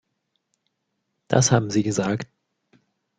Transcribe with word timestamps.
Das 1.27 1.51
haben 1.51 1.69
sie 1.69 1.83
gesagt. 1.83 2.25